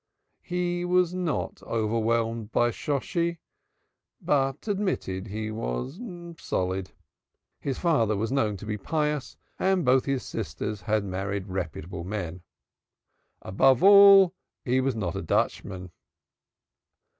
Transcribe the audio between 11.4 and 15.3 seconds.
reputable men. Above all, he was not a